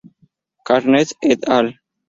Cairns 0.69 1.13
et 1.21 1.47
al. 1.61 1.73